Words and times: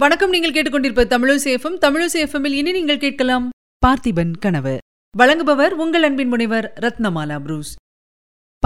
வணக்கம். 0.00 0.30
நீங்கள் 0.30 0.52
கேட்டுக்கொண்டிருப்ப 0.52 1.04
தமிழசேஃபம் 1.12 1.76
தமிழசேஃபமில் 1.84 2.52
இனி 2.52 2.72
நீங்கள் 2.72 2.98
கேட்கலாம் 2.98 3.48
பார்த்திபன் 3.86 4.32
கனவு. 4.38 4.78
வழங்குபவர் 5.18 5.70
உங்கள் 5.70 6.02
அன்பின் 6.02 6.28
முனைவர் 6.28 6.72
ரத்னமாலா 6.80 7.40
புரூஸ். 7.40 7.74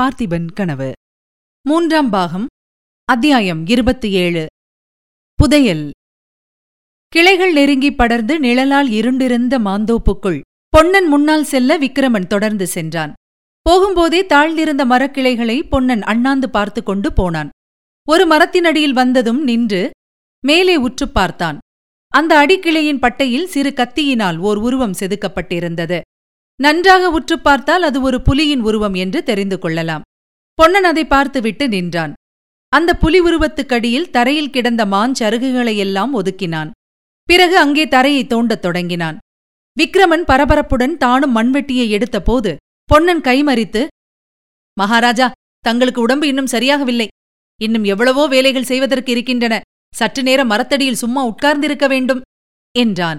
பார்த்திபன் 0.01 0.49
கனவு. 0.55 0.93
மூன்றாம் 1.63 2.11
பாகம் 2.11 2.47
அத்தியாயம் 3.05 3.67
இருபத்தி 3.67 4.11
ஏழு. 4.11 4.47
புதையல். 5.35 5.91
கிளைகள் 7.09 7.53
நெருங்கி 7.53 7.93
படர்ந்து 7.93 8.41
நிழலால் 8.41 8.91
இருண்டிருந்த 8.91 9.59
மாந்தோப்புக்குள் 9.59 10.41
பொன்னன் 10.69 11.09
முன்னால் 11.09 11.45
செல்ல 11.45 11.79
விக்கிரமன் 11.79 12.27
தொடர்ந்து 12.27 12.67
சென்றான். 12.67 13.13
போகும்போதே 13.71 14.23
தாழ்ந்திருந்த 14.35 14.87
மரக்கிளைகளை 14.87 15.63
பொன்னன் 15.63 16.03
அண்ணாந்து 16.03 16.51
பார்த்து 16.51 16.83
கொண்டு 16.83 17.13
போனான். 17.13 17.49
ஒரு 18.09 18.27
மரத்தினடியில் 18.27 18.99
வந்ததும் 19.03 19.43
நின்று 19.43 19.91
மேலே 20.47 20.77
உற்றுப் 20.77 21.15
பார்த்தான். 21.15 21.59
அந்த 22.09 22.47
அடிக்கிளையின் 22.47 22.99
பட்டையில் 22.99 23.45
சிறு 23.45 23.71
கத்தியினால் 23.71 24.37
ஓர் 24.37 24.57
உருவம் 24.57 24.93
செதுக்கப்பட்டிருந்தது. 24.93 26.01
நன்றாக 26.61 27.11
உற்றுப் 27.11 27.45
பார்த்தால் 27.45 27.83
அது 27.83 28.01
ஒரு 28.01 28.23
புலியின் 28.29 28.61
உருவம் 28.61 28.95
என்று 28.95 29.23
தெரிந்து 29.23 29.59
கொள்ளலாம். 29.59 30.03
பொன்னன் 30.55 30.85
அதை 30.85 31.07
பார்த்துவிட்டு 31.07 31.69
நின்றான். 31.69 32.13
அந்த 32.69 32.95
புலி 32.95 33.21
உருவத்துக்கடியில் 33.21 34.11
தரையில் 34.11 34.51
கிடந்த 34.51 34.85
மாஞ்சருகுகளையெல்லாம் 34.85 36.11
ஒதுக்கினான். 36.15 36.71
பிறகு 37.23 37.59
அங்கே 37.59 37.89
தரையை 37.89 38.27
தோண்டத் 38.27 38.63
தொடங்கினான். 38.63 39.19
விக்ரமன் 39.81 40.25
பரபரப்புடன் 40.27 40.97
தானும் 40.97 41.37
மண்வெட்டியை 41.37 41.89
எடுத்தபோது 41.89 42.57
பொன்னன் 42.85 43.21
கைமறித்து 43.21 43.87
மகாராஜா 44.75 45.33
தங்களுக்கு 45.59 46.01
உடம்பு 46.01 46.29
இன்னும் 46.29 46.47
சரியாகவில்லை. 46.47 47.07
இன்னும் 47.63 47.85
எவ்வளவோ 47.85 48.27
வேலைகள் 48.27 48.65
செய்வதற்கு 48.65 49.13
இருக்கின்றன. 49.13 49.61
சற்று 49.95 50.23
நேரம் 50.23 50.47
மரத்தடியில் 50.47 50.95
சும்மா 50.95 51.25
உட்கார்ந்திருக்க 51.25 51.87
வேண்டும் 51.87 52.21
என்றான். 52.79 53.19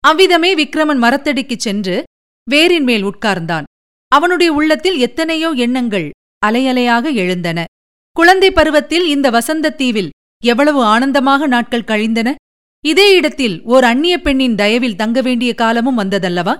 அவ்விதமே 0.00 0.54
விக்ரமன் 0.54 1.02
மரத்தடிக்குச் 1.02 1.58
சென்று 1.58 2.02
வேரின் 2.50 2.82
மேல் 2.82 3.04
உட்கார்ந்தான். 3.04 3.62
அவனுடைய 4.08 4.52
உள்ளத்தில் 4.52 4.98
எத்தனையோ 4.98 5.50
எண்ணங்கள் 5.50 6.10
அலையலையாக 6.46 7.14
எழுந்தன. 7.14 7.64
குழந்தை 8.12 8.50
பருவத்தில் 8.50 9.06
இந்த 9.06 9.30
வசந்தத் 9.30 9.74
தீவில் 9.74 10.10
எவ்வளவு 10.44 10.84
ஆனந்தமாக 10.84 11.46
நாட்கள் 11.46 11.84
கழிந்தன. 11.84 12.34
இதே 12.84 13.14
இடத்தில் 13.14 13.62
ஓர் 13.64 13.84
அந்நிய 13.84 14.18
பெண்ணின் 14.18 14.54
தயவில் 14.54 14.96
தங்க 14.96 15.20
வேண்டிய 15.20 15.54
காலமும் 15.54 15.98
வந்ததல்லவா? 15.98 16.56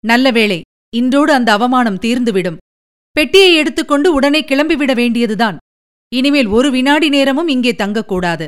நல்ல 0.00 0.30
வேளை 0.30 0.62
இன்றோடு 0.96 1.32
அந்த 1.32 1.52
அவமானம் 1.52 1.98
தீர்ந்துவிடும். 1.98 2.56
பெட்டியை 3.12 3.54
எடுத்துக்கொண்டு 3.54 4.12
உடனே 4.12 4.40
கிளம்பிவிட 4.40 4.94
வேண்டியதுதான். 4.94 5.56
இனிமேல் 6.14 6.46
ஒரு 6.46 6.70
வினாடி 6.70 7.08
நேரமும் 7.08 7.48
இங்கே 7.48 7.72
தங்கக்கூடாது. 7.72 8.46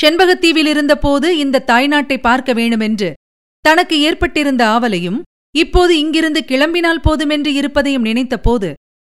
செண்பகத்தீவில் 0.00 0.68
இருந்தபோது 0.72 1.28
இந்த 1.38 1.64
தாய்நாட்டை 1.70 2.16
பார்க்க 2.20 2.52
வேணுமென்று 2.52 3.10
தனக்கு 3.64 3.96
ஏற்பட்டிருந்த 4.00 4.62
ஆவலையும் 4.74 5.20
இப்போது 5.54 5.92
இங்கிருந்து 5.98 6.40
கிளம்பினால் 6.50 7.04
போதுமென்று 7.06 7.50
இருப்பதையும் 7.60 8.06
நினைத்தபோது 8.08 8.68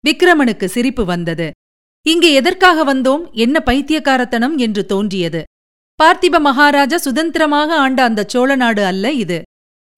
விக்ரமனுக்கு 0.04 0.66
சிரிப்பு 0.74 1.04
வந்தது. 1.04 1.46
இங்கே 2.06 2.30
எதற்காக 2.32 2.78
வந்தோம்? 2.84 3.22
என்ன 3.44 3.56
பைத்தியக்காரத்தனம் 3.60 4.56
என்று 4.58 4.82
தோன்றியது. 4.86 5.40
பார்த்திப 5.98 6.38
மகாராஜா 6.40 6.96
சுதந்திரமாக 6.96 7.70
ஆண்ட 7.84 8.00
அந்த 8.02 8.24
சோழ 8.32 8.48
நாடு 8.54 8.82
அல்ல 8.84 9.12
இது. 9.24 9.38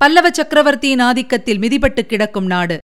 பல்லவ 0.01 0.27
சக்கரவர்த்தியின் 0.31 1.03
ஆதிக்கத்தில் 1.09 1.63
மிதிபட்டு 1.65 2.03
கிடக்கும் 2.07 2.49
நாடு. 2.55 2.77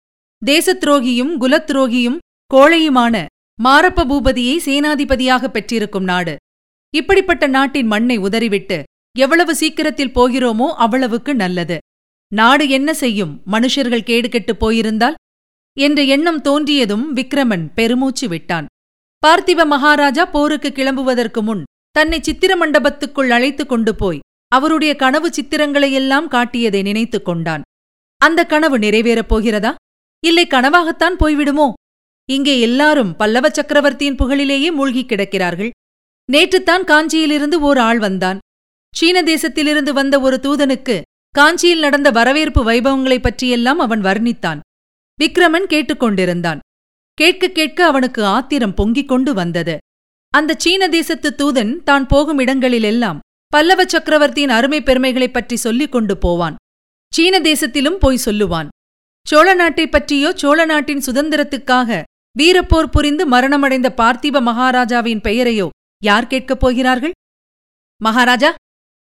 தேசத்ரோகியும் 0.43 1.33
குலத்ரோகியும் 1.43 2.19
கோழையுமான 2.51 3.25
மாரப்ப 3.59 4.07
பூபதியை 4.11 4.57
சேனாதிபதியாக 4.67 5.49
பெற்றிருக்கும் 5.49 6.09
நாடு. 6.13 6.35
இப்படிப்பட்ட 6.97 7.47
நாட்டின் 7.47 7.87
மண்ணை 7.87 8.17
உதறிவிட்டு 8.17 8.83
எவ்வளவு 9.19 9.55
சீக்கிரத்தில் 9.55 10.15
போகிறோமோ 10.15 10.75
அவ்வளவுக்கு 10.75 11.35
நல்லது. 11.35 11.79
நாடு 12.35 12.69
என்ன 12.69 12.95
செய்யும்? 12.95 13.43
மனுஷர்கள் 13.47 14.03
கேடு 14.03 14.29
கெட்டுப் 14.29 14.59
போயிருந்தால்? 14.59 15.15
என்ற 15.79 16.03
எண்ணம் 16.03 16.43
தோன்றியதும் 16.43 17.05
விக்ரமன் 17.15 17.73
பெருமூச்சு 17.75 18.29
விட்டான். 18.29 18.67
பார்த்திப 19.27 19.67
மகாராஜா 19.67 20.25
போருக்கு 20.25 20.73
கிளம்புவதற்கு 20.75 21.43
முன் 21.43 21.63
தன்னை 21.91 22.19
சித்திர 22.23 22.55
மண்டபத்துக்குள் 22.55 23.29
அழைத்துக் 23.29 23.69
கொண்டு 23.69 23.95
போய் 23.95 24.19
அவருடைய 24.49 24.97
கனவு 24.97 25.29
சித்திரங்களையெல்லாம் 25.29 26.29
காட்டியதை 26.29 26.83
நினைத்துக் 26.83 27.25
கொண்டான். 27.25 27.63
அந்த 28.19 28.45
கனவு 28.45 28.79
நிறைவேறப் 28.79 29.29
போகிறதா? 29.29 29.75
இல்லை 30.25 30.47
கனவாகத்தான் 30.47 31.17
போய்விடுமோ? 31.21 31.73
இங்கே 32.31 32.61
எல்லாரும் 32.61 33.17
பல்லவ 33.17 33.51
சக்கரவர்த்தியின் 33.51 34.15
புகழிலேயே 34.15 34.73
மூழ்கிக் 34.73 35.11
கிடக்கிறார்கள். 35.11 35.71
நேற்றுத்தான் 36.33 36.85
காஞ்சியிலிருந்து 36.85 37.55
ஓர் 37.55 37.79
ஆள் 37.79 37.99
வந்தான். 37.99 38.39
சீன 38.97 39.23
தேசத்திலிருந்து 39.23 39.91
வந்த 39.91 40.21
ஒரு 40.21 40.39
தூதனுக்கு 40.43 41.01
காஞ்சியில் 41.31 41.79
நடந்த 41.79 42.11
வரவேற்பு 42.11 42.65
வைபவங்களைப் 42.65 43.23
பற்றியெல்லாம் 43.23 43.79
அவன் 43.79 44.01
வர்ணித்தான். 44.01 44.59
விக்ரமன் 45.21 45.67
கேட்டுக்கொண்டிருந்தான் 45.67 46.59
கேட்க 47.15 47.49
கேட்க 47.49 47.87
அவனுக்கு 47.87 48.25
ஆத்திரம் 48.25 48.75
பொங்கிக் 48.75 49.09
கொண்டு 49.09 49.35
வந்தது. 49.35 49.79
அந்த 50.29 50.55
சீன 50.59 50.89
தேசத்து 50.89 51.35
தூதன் 51.39 51.83
தான் 51.83 52.07
போகும் 52.07 52.39
இடங்களிலெல்லாம் 52.39 53.21
பல்லவ 53.47 53.85
சக்கரவர்த்தியின் 53.85 54.49
அருமை 54.49 54.83
பெருமைகளைப் 54.83 55.33
பற்றி 55.33 55.57
சொல்லிக் 55.57 55.93
கொண்டு 55.93 56.19
போவான். 56.19 56.55
சீன 57.15 57.39
தேசத்திலும் 57.39 57.99
போய் 57.99 58.21
சொல்லுவான். 58.25 58.69
சோழ 59.27 59.55
நாட்டைப் 59.55 59.93
பற்றியோ 59.93 60.33
சோழ 60.35 60.65
நாட்டின் 60.65 61.03
சுதந்திரத்துக்காக 61.07 62.03
வீரப்போர் 62.39 62.87
புரிந்து 62.87 63.29
மரணமடைந்த 63.29 63.93
பார்த்திப 63.97 64.43
மகாராஜாவின் 64.43 65.21
பெயரையோ 65.21 65.69
யார் 66.05 66.27
கேட்கப் 66.27 66.61
போகிறார்கள்? 66.61 67.11
மகாராஜா? 68.03 68.55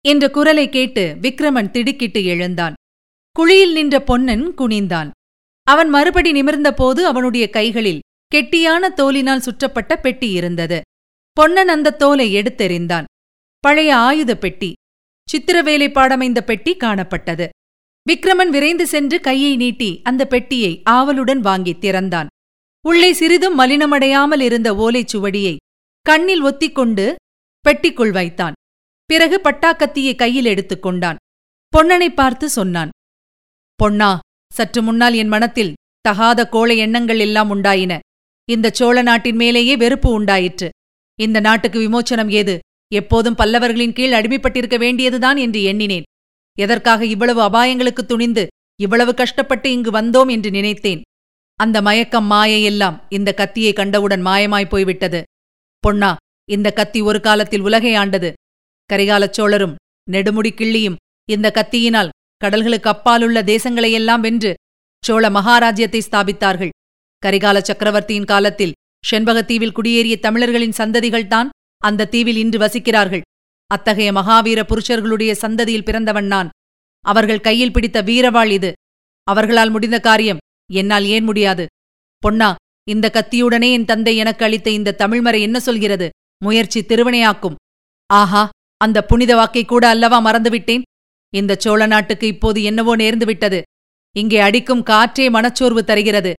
என்ற 0.09 0.31
குரலை 0.31 0.69
கேட்டு 0.69 1.19
விக்ரமன் 1.21 1.71
திடுக்கிட்டு 1.71 2.25
எழுந்தான். 2.25 2.75
குழியில் 3.33 3.73
நின்ற 3.73 4.03
பொன்னன் 4.03 4.55
குனிந்தான். 4.55 5.11
அவன் 5.63 5.89
மறுபடி 5.89 6.33
நிமிர்ந்தபோது 6.33 7.05
அவனுடைய 7.05 7.51
கைகளில் 7.51 8.01
கெட்டியான 8.35 8.89
தோலினால் 8.89 9.39
சுற்றப்பட்ட 9.39 10.01
பெட்டி 10.01 10.31
இருந்தது. 10.31 10.81
பொன்னன் 11.33 11.69
அந்த 11.69 11.91
தோலை 11.91 12.35
எடுத்தெறிந்தான். 12.35 13.05
பழைய 13.59 13.97
ஆயுத 13.97 14.39
பெட்டி 14.39 14.73
சித்திரவேலை 15.33 15.89
பாடமைந்த 15.93 16.41
பெட்டி 16.41 16.77
காணப்பட்டது. 16.77 17.49
விக்ரமன் 18.11 18.49
விரைந்து 18.49 18.87
சென்று 18.87 19.21
கையை 19.21 19.57
நீட்டி 19.57 20.01
அந்த 20.05 20.27
பெட்டியை 20.27 20.83
ஆவலுடன் 20.85 21.41
வாங்கி 21.41 21.79
திறந்தான். 21.79 22.27
உள்ளே 22.87 23.13
சிறிதும் 23.13 23.59
மலினமடையாமல் 23.59 24.41
இருந்த 24.41 24.75
ஓலைச் 24.75 25.17
சுவடியை 25.17 25.57
கண்ணில் 26.09 26.45
ஒத்திக்கொண்டு 26.45 27.15
பெட்டிக்குள் 27.65 28.11
வைத்தான். 28.11 28.53
பிறகு 29.05 29.41
பட்டாக்கத்தியை 29.45 30.17
கையில் 30.17 30.45
எடுத்துக் 30.45 30.83
கொண்டான். 30.83 31.17
பொன்னனை 31.77 32.09
பார்த்து 32.09 32.49
சொன்னான் 32.49 32.89
பொன்னா 33.75 34.19
சற்று 34.53 34.83
முன்னால் 34.83 35.15
என் 35.15 35.29
மனத்தில் 35.29 35.75
தகாத 36.01 36.49
கோழை 36.49 36.79
எண்ணங்கள் 36.79 37.19
எல்லாம் 37.19 37.55
உண்டாயின. 37.55 37.99
இந்த 38.51 38.71
சோழ 38.71 39.03
நாட்டின் 39.03 39.37
மேலேயே 39.37 39.77
வெறுப்பு 39.77 40.13
உண்டாயிற்று. 40.13 40.69
இந்த 41.21 41.41
நாட்டுக்கு 41.41 41.79
விமோச்சனம் 41.81 42.31
ஏது? 42.31 42.59
எப்போதும் 42.95 43.39
பல்லவர்களின் 43.39 43.93
கீழ் 43.93 44.13
அடிமைப்பட்டிருக்க 44.13 44.79
வேண்டியதுதான் 44.79 45.37
என்று 45.37 45.63
எண்ணினேன். 45.63 46.03
எதற்காக 46.59 47.05
இவ்வளவு 47.05 47.41
அபாயங்களுக்கு 47.41 48.03
துணிந்து 48.07 48.47
இவ்வளவு 48.81 49.15
கஷ்டப்பட்டு 49.15 49.73
இங்கு 49.73 49.91
வந்தோம் 49.91 50.31
என்று 50.31 50.51
நினைத்தேன். 50.51 51.03
அந்த 51.55 51.83
மயக்கம் 51.83 52.31
மாயையெல்லாம் 52.31 53.03
இந்த 53.09 53.35
கத்தியை 53.35 53.73
கண்டவுடன் 53.73 54.27
மாயமாய் 54.27 54.69
போய்விட்டது. 54.69 55.23
பொன்னா 55.81 56.17
இந்த 56.51 56.71
கத்தி 56.71 57.01
ஒரு 57.01 57.21
காலத்தில் 57.21 57.61
உலகை 57.61 57.95
ஆண்டது. 57.95 58.33
கரிகாலச் 58.93 59.37
சோழரும் 59.39 59.75
நெடுமுடி 60.11 60.51
கிள்ளியும் 60.55 60.97
இந்த 61.31 61.53
கத்தியினால் 61.55 62.09
கடல்களுக்கு 62.45 62.89
அப்பாலுள்ள 62.95 63.43
தேசங்களையெல்லாம் 63.43 64.21
வென்று 64.21 64.55
சோழ 65.05 65.31
மகாராஜ்யத்தை 65.31 66.01
ஸ்தாபித்தார்கள். 66.11 66.69
கரிகால 67.27 67.59
சக்கரவர்த்தியின் 67.59 68.25
காலத்தில் 68.25 68.73
செண்பகத்தீவில் 69.11 69.75
குடியேறிய 69.75 70.19
தமிழர்களின் 70.19 70.79
சந்ததிகள்தான் 70.79 71.49
அந்த 71.77 72.05
தீவில் 72.05 72.37
இன்று 72.37 72.59
வசிக்கிறார்கள். 72.59 73.21
அத்தகைய 73.67 74.13
மகாவீர 74.13 74.61
புருஷர்களுடைய 74.63 75.33
சந்ததியில் 75.33 75.85
பிறந்தவன் 75.85 76.27
நான். 76.27 76.49
அவர்கள் 77.05 77.41
கையில் 77.41 77.73
பிடித்த 77.73 78.03
வீரவாள் 78.03 78.51
இது. 78.51 78.73
அவர்களால் 79.25 79.71
முடிந்த 79.71 79.99
காரியம் 80.01 80.39
என்னால் 80.73 81.05
ஏன் 81.05 81.25
முடியாது? 81.25 81.67
பொன்னா 82.19 82.55
இந்த 82.93 83.07
கத்தியுடனே 83.17 83.69
என் 83.77 83.89
தந்தை 83.91 84.15
எனக்கு 84.23 84.43
அளித்த 84.47 84.69
இந்த 84.79 84.97
தமிழ்மறை 85.01 85.41
என்ன 85.47 85.59
சொல்கிறது? 85.61 86.07
முயற்சி 86.45 86.81
திருவினையாக்கும். 86.91 87.57
ஆஹா 88.11 88.43
அந்த 88.81 88.99
புனித 89.11 89.33
வாக்கை 89.39 89.63
கூட 89.65 89.85
அல்லவா 89.95 90.19
மறந்துவிட்டேன்? 90.27 90.85
இந்த 91.33 91.53
சோழ 91.65 91.81
நாட்டுக்கு 91.87 92.27
இப்போது 92.35 92.59
என்னவோ 92.71 92.93
நேர்ந்து 92.97 93.27
விட்டது 93.31 93.61
இங்கே 94.17 94.39
அடிக்கும் 94.47 94.87
காற்றே 94.91 95.27
மனச்சோர்வு 95.37 95.83
தருகிறது. 95.85 96.33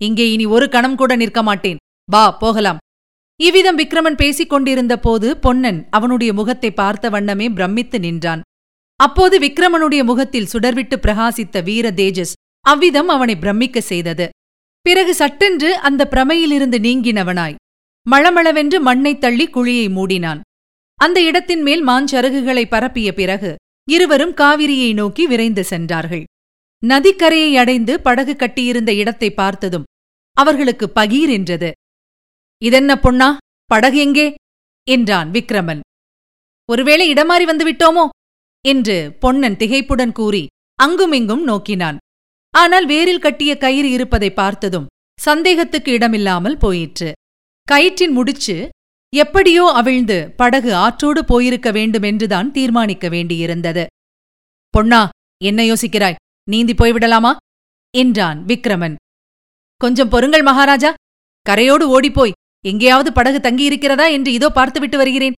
இங்கே 0.00 0.26
இனி 0.34 0.46
ஒரு 0.56 0.66
கணம் 0.74 0.98
கூட 1.00 1.12
நிற்க 1.16 1.40
மாட்டேன். 1.42 1.80
வா 2.08 2.24
போகலாம். 2.42 2.78
இவ்விதம் 3.40 3.78
விக்ரமன் 3.80 4.20
பேசிக் 4.22 4.52
கொண்டிருந்த 4.52 4.94
போது 4.98 5.28
பொன்னன் 5.44 5.80
அவனுடைய 5.96 6.30
முகத்தை 6.38 6.70
பார்த்த 6.70 7.10
வண்ணமே 7.14 7.46
பிரமித்து 7.56 7.98
நின்றான். 8.06 8.42
அப்போது 9.00 9.36
விக்ரமனுடைய 9.38 10.02
முகத்தில் 10.04 10.50
சுடர்விட்டு 10.52 10.96
பிரகாசித்த 11.04 11.62
வீர 11.68 11.90
தேஜஸ் 12.00 12.36
அவ்விதம் 12.64 13.10
அவனை 13.14 13.34
பிரமிக்க 13.36 13.80
செய்தது. 13.92 14.26
பிறகு 14.80 15.14
சட்டென்று 15.14 15.78
அந்த 15.78 16.08
பிரமையிலிருந்து 16.10 16.78
நீங்கினவனாய். 16.78 17.54
மளமளவென்று 18.10 18.80
மண்ணைத் 18.80 19.20
தள்ளி 19.20 19.46
குழியை 19.46 19.86
மூடினான். 19.90 20.40
அந்த 20.94 21.22
இடத்தின் 21.22 21.62
மேல் 21.62 21.86
மாஞ்சருகுகளை 21.86 22.68
பரப்பிய 22.68 23.12
பிறகு 23.12 23.56
இருவரும் 23.90 24.34
காவிரியை 24.34 24.94
நோக்கி 24.94 25.26
விரைந்து 25.26 25.64
சென்றார்கள். 25.64 26.24
நதிக்கரையை 26.86 27.56
அடைந்து 27.56 28.00
படகு 28.00 28.36
கட்டியிருந்த 28.36 28.94
இடத்தை 28.94 29.30
பார்த்ததும் 29.30 29.84
அவர்களுக்கு 30.32 30.92
பகீர் 30.94 31.28
என்றது. 31.28 31.72
இதென்ன 32.64 32.98
பொன்னா? 32.98 33.36
படகு 33.64 33.98
எங்கே? 33.98 34.34
என்றான் 34.90 35.30
விக்ரமன். 35.30 35.80
ஒருவேளை 36.70 37.12
இடமாறி 37.12 37.44
வந்து 37.44 37.72
விட்டோமோ 37.72 38.08
என்று 38.68 39.16
பொன்னன் 39.20 39.54
திகைப்புடன் 39.54 40.12
கூறி 40.12 40.46
அங்குமிங்கும் 40.82 41.42
நோக்கினான். 41.42 41.98
ஆனால் 42.62 42.86
வேரில் 42.86 43.24
கட்டிய 43.24 43.52
கயிறு 43.56 43.88
இருப்பதை 43.90 44.30
பார்த்ததும் 44.30 44.90
சந்தேகத்துக்கு 45.18 45.90
இடமில்லாமல் 45.92 46.56
போயிற்று. 46.56 47.08
கயிற்றின் 47.68 48.14
முடிச்சு 48.18 48.56
எப்படியோ 49.12 49.64
அவிழ்ந்து 49.80 50.16
படகு 50.36 50.70
ஆற்றோடு 50.84 51.20
போயிருக்க 51.24 51.68
வேண்டுமென்றுதான் 51.70 52.48
தீர்மானிக்க 52.50 53.06
வேண்டியிருந்தது. 53.08 53.84
பொன்னா 54.74 55.00
என்ன 55.40 55.60
யோசிக்கிறாய்? 55.62 56.18
நீந்தி 56.48 56.74
போய்விடலாமா? 56.74 57.32
என்றான் 57.94 58.38
விக்ரமன். 58.44 58.96
கொஞ்சம் 59.80 60.08
பொறுங்கள் 60.08 60.42
மகாராஜா. 60.42 60.90
கரையோடு 61.46 61.84
ஓடிப்போய் 61.96 62.36
எங்கேயாவது 62.64 63.10
படகு 63.12 63.38
தங்கியிருக்கிறதா 63.38 64.06
என்று 64.16 64.30
இதோ 64.32 64.48
பார்த்துவிட்டு 64.50 64.96
வருகிறேன் 64.96 65.36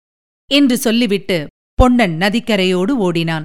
என்று 0.50 0.76
சொல்லிவிட்டு 0.78 1.38
பொன்னன் 1.78 2.14
நதிக்கரையோடு 2.19 2.93
ஓடினான். 3.06 3.44